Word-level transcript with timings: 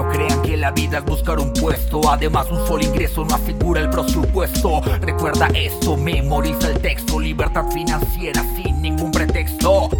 No 0.00 0.08
crean 0.08 0.40
que 0.40 0.56
la 0.56 0.70
vida 0.70 0.96
es 0.96 1.04
buscar 1.04 1.38
un 1.38 1.52
puesto, 1.52 2.00
además 2.10 2.50
un 2.50 2.66
solo 2.66 2.82
ingreso 2.82 3.22
no 3.22 3.34
asegura 3.34 3.82
el 3.82 3.90
presupuesto. 3.90 4.80
Recuerda 5.02 5.48
esto, 5.48 5.94
memoriza 5.94 6.68
el 6.68 6.78
texto, 6.78 7.20
libertad 7.20 7.66
financiera 7.70 8.42
sin 8.56 8.80
ningún 8.80 9.12
pretexto. 9.12 9.90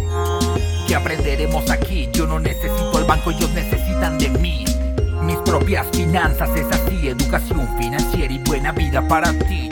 ¿Qué 0.87 0.95
aprenderemos 0.95 1.69
aquí? 1.69 2.09
Yo 2.13 2.25
no 2.25 2.39
necesito 2.39 2.97
el 2.97 3.05
banco, 3.05 3.29
ellos 3.29 3.51
necesitan 3.51 4.17
de 4.17 4.29
mí. 4.29 4.65
Mis 5.21 5.37
propias 5.45 5.85
finanzas 5.95 6.49
es 6.55 6.65
así, 6.71 7.07
educación 7.07 7.69
financiera 7.77 8.33
y 8.33 8.39
buena 8.39 8.71
vida 8.71 9.07
para 9.07 9.31
ti. 9.33 9.69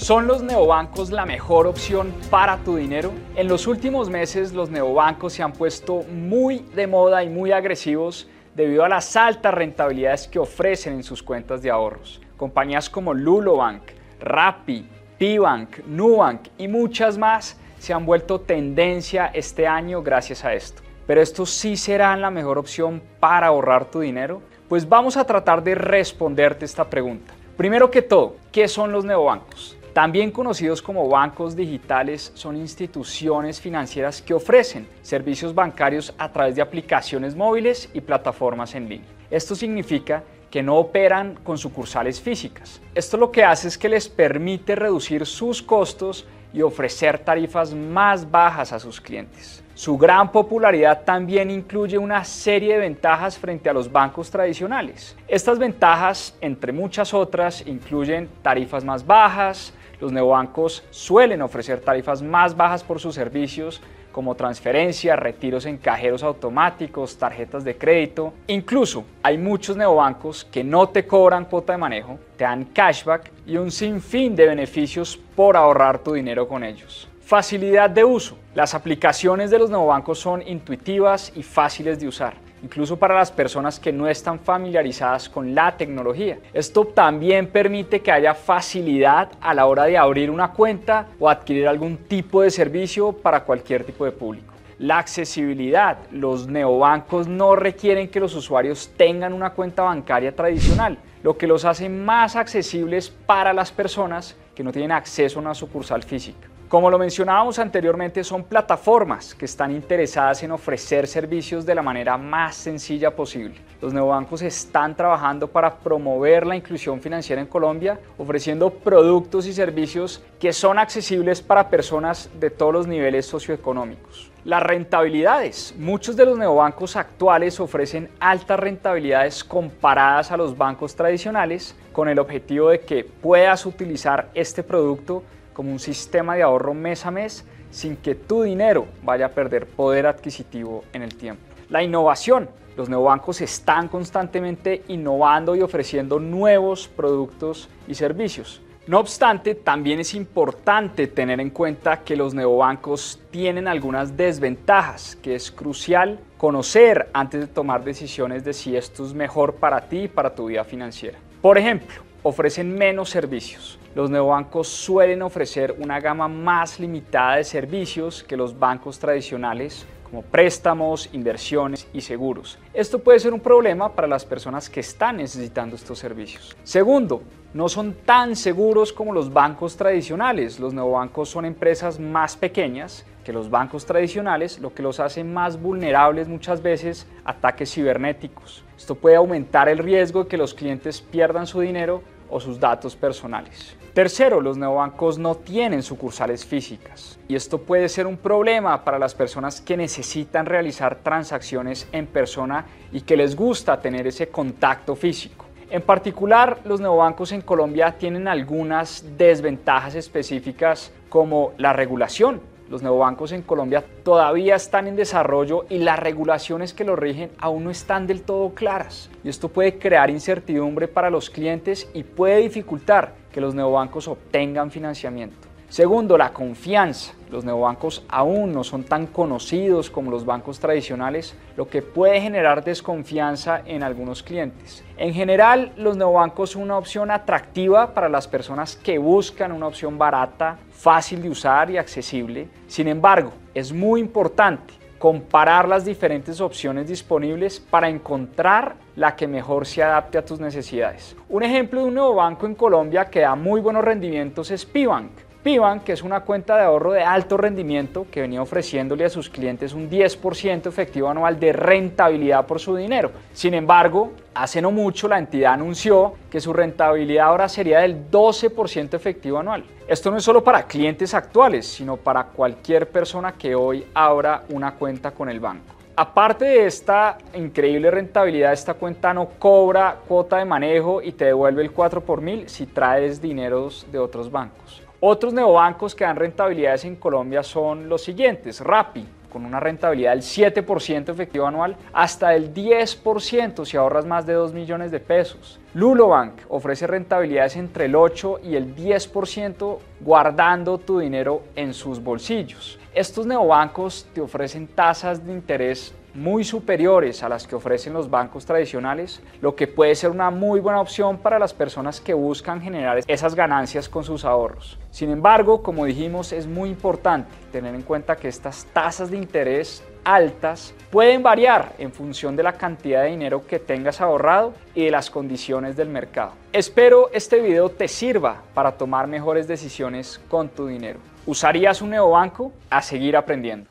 ¿Son 0.00 0.26
los 0.26 0.42
neobancos 0.42 1.10
la 1.10 1.26
mejor 1.26 1.66
opción 1.66 2.14
para 2.30 2.56
tu 2.56 2.76
dinero? 2.76 3.12
En 3.36 3.48
los 3.48 3.66
últimos 3.66 4.08
meses 4.08 4.54
los 4.54 4.70
neobancos 4.70 5.34
se 5.34 5.42
han 5.42 5.52
puesto 5.52 6.04
muy 6.04 6.60
de 6.74 6.86
moda 6.86 7.22
y 7.22 7.28
muy 7.28 7.52
agresivos 7.52 8.26
debido 8.54 8.82
a 8.82 8.88
las 8.88 9.14
altas 9.14 9.52
rentabilidades 9.52 10.26
que 10.26 10.38
ofrecen 10.38 10.94
en 10.94 11.02
sus 11.02 11.22
cuentas 11.22 11.60
de 11.60 11.70
ahorros. 11.70 12.18
Compañías 12.38 12.88
como 12.88 13.12
Lulobank, 13.12 13.82
Rappi, 14.20 14.88
Pibank, 15.18 15.84
Nubank 15.84 16.48
y 16.56 16.66
muchas 16.66 17.18
más 17.18 17.60
se 17.78 17.92
han 17.92 18.06
vuelto 18.06 18.40
tendencia 18.40 19.30
este 19.34 19.66
año 19.66 20.02
gracias 20.02 20.46
a 20.46 20.54
esto. 20.54 20.80
Pero 21.06 21.20
estos 21.20 21.50
sí 21.50 21.76
serán 21.76 22.22
la 22.22 22.30
mejor 22.30 22.56
opción 22.56 23.02
para 23.20 23.48
ahorrar 23.48 23.90
tu 23.90 24.00
dinero? 24.00 24.40
Pues 24.66 24.88
vamos 24.88 25.18
a 25.18 25.24
tratar 25.24 25.62
de 25.62 25.74
responderte 25.74 26.64
esta 26.64 26.88
pregunta. 26.88 27.34
Primero 27.58 27.90
que 27.90 28.00
todo, 28.00 28.36
¿qué 28.50 28.66
son 28.66 28.92
los 28.92 29.04
neobancos? 29.04 29.76
También 30.00 30.30
conocidos 30.30 30.80
como 30.80 31.06
bancos 31.10 31.54
digitales, 31.54 32.32
son 32.34 32.56
instituciones 32.56 33.60
financieras 33.60 34.22
que 34.22 34.32
ofrecen 34.32 34.88
servicios 35.02 35.54
bancarios 35.54 36.14
a 36.16 36.32
través 36.32 36.56
de 36.56 36.62
aplicaciones 36.62 37.36
móviles 37.36 37.90
y 37.92 38.00
plataformas 38.00 38.74
en 38.74 38.88
línea. 38.88 39.10
Esto 39.30 39.54
significa 39.54 40.22
que 40.50 40.62
no 40.62 40.78
operan 40.78 41.34
con 41.44 41.58
sucursales 41.58 42.18
físicas. 42.18 42.80
Esto 42.94 43.18
lo 43.18 43.30
que 43.30 43.44
hace 43.44 43.68
es 43.68 43.76
que 43.76 43.90
les 43.90 44.08
permite 44.08 44.74
reducir 44.74 45.26
sus 45.26 45.60
costos 45.60 46.26
y 46.54 46.62
ofrecer 46.62 47.18
tarifas 47.18 47.74
más 47.74 48.28
bajas 48.30 48.72
a 48.72 48.80
sus 48.80 49.02
clientes. 49.02 49.62
Su 49.74 49.98
gran 49.98 50.32
popularidad 50.32 51.04
también 51.04 51.50
incluye 51.50 51.98
una 51.98 52.24
serie 52.24 52.72
de 52.72 52.80
ventajas 52.80 53.38
frente 53.38 53.68
a 53.68 53.74
los 53.74 53.92
bancos 53.92 54.30
tradicionales. 54.30 55.14
Estas 55.28 55.58
ventajas, 55.58 56.34
entre 56.40 56.72
muchas 56.72 57.12
otras, 57.12 57.66
incluyen 57.66 58.30
tarifas 58.42 58.82
más 58.82 59.06
bajas, 59.06 59.74
los 60.00 60.12
neobancos 60.12 60.82
suelen 60.90 61.42
ofrecer 61.42 61.80
tarifas 61.80 62.22
más 62.22 62.56
bajas 62.56 62.82
por 62.82 63.00
sus 63.00 63.14
servicios 63.14 63.80
como 64.12 64.34
transferencias, 64.34 65.18
retiros 65.18 65.66
en 65.66 65.78
cajeros 65.78 66.22
automáticos, 66.22 67.16
tarjetas 67.16 67.64
de 67.64 67.76
crédito. 67.76 68.32
Incluso 68.48 69.04
hay 69.22 69.38
muchos 69.38 69.76
neobancos 69.76 70.44
que 70.44 70.64
no 70.64 70.88
te 70.88 71.06
cobran 71.06 71.44
cuota 71.44 71.72
de 71.74 71.78
manejo, 71.78 72.18
te 72.36 72.44
dan 72.44 72.64
cashback 72.64 73.30
y 73.46 73.56
un 73.56 73.70
sinfín 73.70 74.34
de 74.34 74.46
beneficios 74.46 75.16
por 75.36 75.56
ahorrar 75.56 75.98
tu 75.98 76.14
dinero 76.14 76.48
con 76.48 76.64
ellos. 76.64 77.09
Facilidad 77.30 77.88
de 77.88 78.02
uso. 78.02 78.36
Las 78.56 78.74
aplicaciones 78.74 79.52
de 79.52 79.60
los 79.60 79.70
neobancos 79.70 80.18
son 80.18 80.42
intuitivas 80.42 81.32
y 81.36 81.44
fáciles 81.44 82.00
de 82.00 82.08
usar 82.08 82.34
incluso 82.60 82.98
para 82.98 83.14
las 83.14 83.30
personas 83.30 83.78
que 83.78 83.92
no 83.92 84.08
están 84.08 84.40
familiarizadas 84.40 85.28
con 85.28 85.54
la 85.54 85.76
tecnología. 85.76 86.40
Esto 86.52 86.84
también 86.86 87.46
permite 87.46 88.00
que 88.00 88.10
haya 88.10 88.34
facilidad 88.34 89.30
a 89.40 89.54
la 89.54 89.66
hora 89.66 89.84
de 89.84 89.96
abrir 89.96 90.28
una 90.28 90.52
cuenta 90.52 91.06
o 91.20 91.30
adquirir 91.30 91.68
algún 91.68 91.98
tipo 91.98 92.42
de 92.42 92.50
servicio 92.50 93.12
para 93.12 93.44
cualquier 93.44 93.84
tipo 93.84 94.04
de 94.04 94.10
público. 94.10 94.52
La 94.80 94.98
accesibilidad. 94.98 95.98
Los 96.10 96.48
neobancos 96.48 97.28
no 97.28 97.54
requieren 97.54 98.08
que 98.08 98.18
los 98.18 98.34
usuarios 98.34 98.90
tengan 98.96 99.32
una 99.32 99.50
cuenta 99.50 99.84
bancaria 99.84 100.34
tradicional, 100.34 100.98
lo 101.22 101.38
que 101.38 101.46
los 101.46 101.64
hace 101.64 101.88
más 101.88 102.34
accesibles 102.34 103.08
para 103.08 103.52
las 103.52 103.70
personas 103.70 104.34
que 104.52 104.64
no 104.64 104.72
tienen 104.72 104.90
acceso 104.90 105.38
a 105.38 105.42
una 105.42 105.54
sucursal 105.54 106.02
física. 106.02 106.48
Como 106.70 106.88
lo 106.88 107.00
mencionábamos 107.00 107.58
anteriormente, 107.58 108.22
son 108.22 108.44
plataformas 108.44 109.34
que 109.34 109.46
están 109.46 109.72
interesadas 109.72 110.40
en 110.44 110.52
ofrecer 110.52 111.08
servicios 111.08 111.66
de 111.66 111.74
la 111.74 111.82
manera 111.82 112.16
más 112.16 112.54
sencilla 112.54 113.10
posible. 113.10 113.56
Los 113.82 113.92
neobancos 113.92 114.40
están 114.42 114.94
trabajando 114.94 115.48
para 115.48 115.78
promover 115.78 116.46
la 116.46 116.54
inclusión 116.54 117.00
financiera 117.00 117.42
en 117.42 117.48
Colombia, 117.48 117.98
ofreciendo 118.16 118.70
productos 118.70 119.48
y 119.48 119.52
servicios 119.52 120.22
que 120.38 120.52
son 120.52 120.78
accesibles 120.78 121.42
para 121.42 121.68
personas 121.68 122.30
de 122.38 122.50
todos 122.50 122.72
los 122.72 122.86
niveles 122.86 123.26
socioeconómicos. 123.26 124.30
Las 124.44 124.62
rentabilidades. 124.62 125.74
Muchos 125.76 126.14
de 126.14 126.24
los 126.24 126.38
neobancos 126.38 126.94
actuales 126.94 127.58
ofrecen 127.58 128.08
altas 128.20 128.60
rentabilidades 128.60 129.42
comparadas 129.42 130.30
a 130.30 130.36
los 130.36 130.56
bancos 130.56 130.94
tradicionales 130.94 131.74
con 131.92 132.08
el 132.08 132.20
objetivo 132.20 132.68
de 132.68 132.78
que 132.78 133.02
puedas 133.02 133.66
utilizar 133.66 134.30
este 134.34 134.62
producto 134.62 135.24
como 135.60 135.72
un 135.72 135.78
sistema 135.78 136.36
de 136.36 136.42
ahorro 136.42 136.72
mes 136.72 137.04
a 137.04 137.10
mes 137.10 137.44
sin 137.70 137.94
que 137.96 138.14
tu 138.14 138.44
dinero 138.44 138.86
vaya 139.02 139.26
a 139.26 139.28
perder 139.28 139.66
poder 139.66 140.06
adquisitivo 140.06 140.84
en 140.94 141.02
el 141.02 141.14
tiempo. 141.14 141.42
La 141.68 141.82
innovación. 141.82 142.48
Los 142.78 142.88
neobancos 142.88 143.42
están 143.42 143.88
constantemente 143.88 144.84
innovando 144.88 145.54
y 145.54 145.60
ofreciendo 145.60 146.18
nuevos 146.18 146.88
productos 146.88 147.68
y 147.86 147.94
servicios. 147.94 148.62
No 148.86 149.00
obstante, 149.00 149.54
también 149.54 150.00
es 150.00 150.14
importante 150.14 151.08
tener 151.08 151.40
en 151.40 151.50
cuenta 151.50 151.98
que 152.04 152.16
los 152.16 152.32
neobancos 152.32 153.20
tienen 153.30 153.68
algunas 153.68 154.16
desventajas 154.16 155.14
que 155.16 155.34
es 155.34 155.50
crucial 155.50 156.20
conocer 156.38 157.10
antes 157.12 157.42
de 157.42 157.48
tomar 157.48 157.84
decisiones 157.84 158.44
de 158.44 158.54
si 158.54 158.78
esto 158.78 159.04
es 159.04 159.12
mejor 159.12 159.56
para 159.56 159.82
ti 159.90 160.04
y 160.04 160.08
para 160.08 160.34
tu 160.34 160.46
vida 160.46 160.64
financiera. 160.64 161.18
Por 161.42 161.58
ejemplo, 161.58 162.09
ofrecen 162.22 162.74
menos 162.74 163.10
servicios. 163.10 163.78
Los 163.94 164.10
neobancos 164.10 164.68
suelen 164.68 165.22
ofrecer 165.22 165.74
una 165.78 166.00
gama 166.00 166.28
más 166.28 166.78
limitada 166.78 167.36
de 167.36 167.44
servicios 167.44 168.22
que 168.22 168.36
los 168.36 168.58
bancos 168.58 168.98
tradicionales 168.98 169.86
como 170.10 170.22
préstamos, 170.22 171.08
inversiones 171.12 171.86
y 171.92 172.00
seguros. 172.00 172.58
Esto 172.74 172.98
puede 172.98 173.20
ser 173.20 173.32
un 173.32 173.40
problema 173.40 173.94
para 173.94 174.08
las 174.08 174.24
personas 174.24 174.68
que 174.68 174.80
están 174.80 175.18
necesitando 175.18 175.76
estos 175.76 175.98
servicios. 175.98 176.56
Segundo, 176.64 177.22
no 177.52 177.68
son 177.68 177.94
tan 178.04 178.36
seguros 178.36 178.92
como 178.92 179.12
los 179.12 179.32
bancos 179.32 179.76
tradicionales. 179.76 180.60
Los 180.60 180.72
neobancos 180.72 181.28
son 181.28 181.44
empresas 181.44 181.98
más 181.98 182.36
pequeñas 182.36 183.04
que 183.24 183.32
los 183.32 183.50
bancos 183.50 183.84
tradicionales, 183.84 184.60
lo 184.60 184.72
que 184.72 184.82
los 184.82 185.00
hace 185.00 185.24
más 185.24 185.60
vulnerables 185.60 186.28
muchas 186.28 186.62
veces 186.62 187.06
a 187.24 187.32
ataques 187.32 187.72
cibernéticos. 187.72 188.64
Esto 188.76 188.94
puede 188.94 189.16
aumentar 189.16 189.68
el 189.68 189.78
riesgo 189.78 190.24
de 190.24 190.28
que 190.28 190.36
los 190.36 190.54
clientes 190.54 191.00
pierdan 191.00 191.46
su 191.46 191.60
dinero 191.60 192.02
o 192.30 192.38
sus 192.38 192.60
datos 192.60 192.94
personales. 192.94 193.76
Tercero, 193.92 194.40
los 194.40 194.56
neobancos 194.56 195.18
no 195.18 195.34
tienen 195.34 195.82
sucursales 195.82 196.46
físicas 196.46 197.18
y 197.26 197.34
esto 197.34 197.58
puede 197.58 197.88
ser 197.88 198.06
un 198.06 198.16
problema 198.16 198.84
para 198.84 199.00
las 199.00 199.16
personas 199.16 199.60
que 199.60 199.76
necesitan 199.76 200.46
realizar 200.46 201.00
transacciones 201.02 201.88
en 201.90 202.06
persona 202.06 202.66
y 202.92 203.00
que 203.00 203.16
les 203.16 203.34
gusta 203.34 203.80
tener 203.80 204.06
ese 204.06 204.28
contacto 204.28 204.94
físico. 204.94 205.49
En 205.70 205.82
particular, 205.82 206.58
los 206.64 206.80
neobancos 206.80 207.30
en 207.30 207.42
Colombia 207.42 207.96
tienen 207.96 208.26
algunas 208.26 209.04
desventajas 209.16 209.94
específicas 209.94 210.92
como 211.08 211.52
la 211.58 211.72
regulación. 211.72 212.40
los 212.68 212.82
neobancos 212.82 213.32
en 213.32 213.42
Colombia 213.42 213.84
todavía 214.04 214.54
están 214.54 214.86
en 214.86 214.94
desarrollo 214.94 215.66
y 215.68 215.78
las 215.78 215.98
regulaciones 215.98 216.72
que 216.72 216.84
los 216.84 216.96
rigen 216.96 217.32
aún 217.38 217.64
no 217.64 217.70
están 217.70 218.06
del 218.06 218.22
todo 218.22 218.54
claras. 218.54 219.10
Y 219.24 219.28
esto 219.28 219.48
puede 219.48 219.78
crear 219.78 220.08
incertidumbre 220.08 220.86
para 220.86 221.10
los 221.10 221.30
clientes 221.30 221.88
y 221.94 222.04
puede 222.04 222.36
dificultar 222.36 223.14
que 223.32 223.40
los 223.40 223.56
neobancos 223.56 224.06
obtengan 224.06 224.70
financiamiento. 224.70 225.49
Segundo, 225.70 226.18
la 226.18 226.32
confianza. 226.32 227.12
Los 227.30 227.44
neobancos 227.44 228.04
aún 228.08 228.52
no 228.52 228.64
son 228.64 228.82
tan 228.82 229.06
conocidos 229.06 229.88
como 229.88 230.10
los 230.10 230.26
bancos 230.26 230.58
tradicionales, 230.58 231.36
lo 231.56 231.68
que 231.68 231.80
puede 231.80 232.20
generar 232.20 232.64
desconfianza 232.64 233.62
en 233.64 233.84
algunos 233.84 234.24
clientes. 234.24 234.82
En 234.96 235.14
general, 235.14 235.70
los 235.76 235.96
neobancos 235.96 236.50
son 236.50 236.62
una 236.62 236.76
opción 236.76 237.12
atractiva 237.12 237.94
para 237.94 238.08
las 238.08 238.26
personas 238.26 238.74
que 238.74 238.98
buscan 238.98 239.52
una 239.52 239.68
opción 239.68 239.96
barata, 239.96 240.58
fácil 240.72 241.22
de 241.22 241.30
usar 241.30 241.70
y 241.70 241.78
accesible. 241.78 242.48
Sin 242.66 242.88
embargo, 242.88 243.30
es 243.54 243.72
muy 243.72 244.00
importante 244.00 244.74
comparar 244.98 245.68
las 245.68 245.84
diferentes 245.84 246.40
opciones 246.40 246.88
disponibles 246.88 247.60
para 247.60 247.88
encontrar 247.88 248.74
la 248.96 249.14
que 249.14 249.28
mejor 249.28 249.64
se 249.66 249.84
adapte 249.84 250.18
a 250.18 250.24
tus 250.24 250.40
necesidades. 250.40 251.14
Un 251.28 251.44
ejemplo 251.44 251.82
de 251.82 251.86
un 251.86 251.94
nuevo 251.94 252.16
banco 252.16 252.46
en 252.46 252.56
Colombia 252.56 253.04
que 253.04 253.20
da 253.20 253.36
muy 253.36 253.60
buenos 253.60 253.84
rendimientos 253.84 254.50
es 254.50 254.66
Pibank. 254.66 255.29
Piban, 255.42 255.80
que 255.80 255.92
es 255.92 256.02
una 256.02 256.20
cuenta 256.20 256.54
de 256.56 256.64
ahorro 256.64 256.92
de 256.92 257.02
alto 257.02 257.38
rendimiento 257.38 258.06
que 258.10 258.20
venía 258.20 258.42
ofreciéndole 258.42 259.06
a 259.06 259.08
sus 259.08 259.30
clientes 259.30 259.72
un 259.72 259.88
10% 259.88 260.66
efectivo 260.66 261.08
anual 261.08 261.40
de 261.40 261.54
rentabilidad 261.54 262.44
por 262.44 262.60
su 262.60 262.76
dinero. 262.76 263.10
Sin 263.32 263.54
embargo, 263.54 264.12
hace 264.34 264.60
no 264.60 264.70
mucho 264.70 265.08
la 265.08 265.18
entidad 265.18 265.54
anunció 265.54 266.12
que 266.30 266.42
su 266.42 266.52
rentabilidad 266.52 267.28
ahora 267.28 267.48
sería 267.48 267.80
del 267.80 268.10
12% 268.10 268.92
efectivo 268.92 269.38
anual. 269.38 269.64
Esto 269.88 270.10
no 270.10 270.18
es 270.18 270.24
solo 270.24 270.44
para 270.44 270.64
clientes 270.64 271.14
actuales, 271.14 271.66
sino 271.66 271.96
para 271.96 272.24
cualquier 272.24 272.90
persona 272.90 273.32
que 273.32 273.54
hoy 273.54 273.86
abra 273.94 274.42
una 274.50 274.74
cuenta 274.74 275.12
con 275.12 275.30
el 275.30 275.40
banco. 275.40 275.74
Aparte 275.96 276.44
de 276.44 276.66
esta 276.66 277.16
increíble 277.32 277.90
rentabilidad, 277.90 278.52
esta 278.52 278.74
cuenta 278.74 279.14
no 279.14 279.30
cobra 279.38 279.96
cuota 280.06 280.36
de 280.36 280.44
manejo 280.44 281.00
y 281.00 281.12
te 281.12 281.24
devuelve 281.24 281.62
el 281.62 281.72
4 281.72 282.02
por 282.02 282.20
mil 282.20 282.46
si 282.46 282.66
traes 282.66 283.22
dineros 283.22 283.86
de 283.90 283.98
otros 283.98 284.30
bancos. 284.30 284.82
Otros 285.02 285.32
neobancos 285.32 285.94
que 285.94 286.04
dan 286.04 286.16
rentabilidades 286.16 286.84
en 286.84 286.94
Colombia 286.96 287.42
son 287.42 287.88
los 287.88 288.04
siguientes. 288.04 288.60
Rappi, 288.60 289.06
con 289.32 289.46
una 289.46 289.58
rentabilidad 289.58 290.10
del 290.10 290.20
7% 290.20 291.08
efectivo 291.08 291.46
anual, 291.46 291.74
hasta 291.94 292.34
el 292.34 292.52
10% 292.52 293.64
si 293.64 293.78
ahorras 293.78 294.04
más 294.04 294.26
de 294.26 294.34
2 294.34 294.52
millones 294.52 294.90
de 294.90 295.00
pesos. 295.00 295.58
Lulobank 295.72 296.42
ofrece 296.50 296.86
rentabilidades 296.86 297.56
entre 297.56 297.86
el 297.86 297.96
8 297.96 298.40
y 298.44 298.56
el 298.56 298.76
10% 298.76 299.78
guardando 300.00 300.76
tu 300.76 300.98
dinero 300.98 301.44
en 301.56 301.72
sus 301.72 302.02
bolsillos. 302.02 302.78
Estos 302.92 303.24
neobancos 303.24 304.06
te 304.12 304.20
ofrecen 304.20 304.66
tasas 304.66 305.24
de 305.24 305.32
interés 305.32 305.94
muy 306.14 306.44
superiores 306.44 307.22
a 307.22 307.28
las 307.28 307.46
que 307.46 307.54
ofrecen 307.54 307.92
los 307.92 308.10
bancos 308.10 308.46
tradicionales, 308.46 309.22
lo 309.40 309.54
que 309.54 309.66
puede 309.66 309.94
ser 309.94 310.10
una 310.10 310.30
muy 310.30 310.60
buena 310.60 310.80
opción 310.80 311.18
para 311.18 311.38
las 311.38 311.54
personas 311.54 312.00
que 312.00 312.14
buscan 312.14 312.60
generar 312.60 313.00
esas 313.06 313.34
ganancias 313.34 313.88
con 313.88 314.04
sus 314.04 314.24
ahorros. 314.24 314.78
Sin 314.90 315.10
embargo, 315.10 315.62
como 315.62 315.84
dijimos, 315.84 316.32
es 316.32 316.46
muy 316.46 316.70
importante 316.70 317.30
tener 317.52 317.74
en 317.74 317.82
cuenta 317.82 318.16
que 318.16 318.28
estas 318.28 318.66
tasas 318.72 319.10
de 319.10 319.16
interés 319.16 319.84
altas 320.04 320.74
pueden 320.90 321.22
variar 321.22 321.72
en 321.78 321.92
función 321.92 322.36
de 322.36 322.42
la 322.42 322.54
cantidad 322.54 323.02
de 323.02 323.10
dinero 323.10 323.46
que 323.46 323.58
tengas 323.58 324.00
ahorrado 324.00 324.54
y 324.74 324.86
de 324.86 324.90
las 324.90 325.10
condiciones 325.10 325.76
del 325.76 325.88
mercado. 325.88 326.32
Espero 326.52 327.10
este 327.12 327.40
video 327.40 327.68
te 327.68 327.88
sirva 327.88 328.42
para 328.54 328.72
tomar 328.72 329.06
mejores 329.06 329.46
decisiones 329.46 330.20
con 330.28 330.48
tu 330.48 330.66
dinero. 330.66 330.98
¿Usarías 331.26 331.82
un 331.82 331.90
neobanco? 331.90 332.52
A 332.70 332.82
seguir 332.82 333.16
aprendiendo. 333.16 333.70